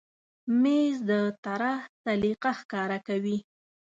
[0.61, 1.11] مېز د
[1.43, 3.37] طراح سلیقه ښکاره کوي.